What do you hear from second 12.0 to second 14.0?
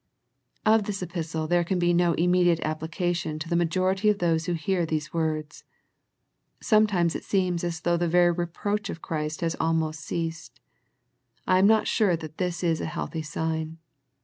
that this is a healthy sign.